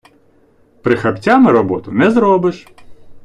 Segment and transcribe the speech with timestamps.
[0.83, 2.67] Прихапцями роботу не зробиш.